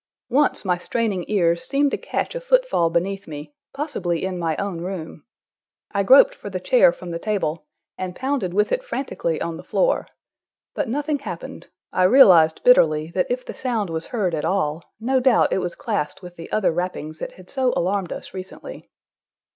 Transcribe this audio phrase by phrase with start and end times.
[0.31, 4.81] Once my straining ears seemed to catch a footfall beneath me, possibly in my own
[4.81, 5.25] room.
[5.91, 7.67] I groped for the chair from the table,
[7.99, 10.07] and pounded with it frantically on the floor.
[10.73, 15.19] But nothing happened: I realized bitterly that if the sound was heard at all, no
[15.19, 18.89] doubt it was classed with the other rappings that had so alarmed us recently.